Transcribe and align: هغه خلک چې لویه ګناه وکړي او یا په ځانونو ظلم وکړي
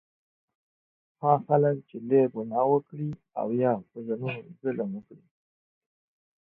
هغه 1.21 1.37
خلک 1.45 1.75
چې 1.89 1.95
لویه 2.07 2.27
ګناه 2.33 2.65
وکړي 2.71 3.09
او 3.39 3.47
یا 3.61 3.71
په 3.89 3.97
ځانونو 4.05 4.51
ظلم 4.61 4.89
وکړي 4.93 5.25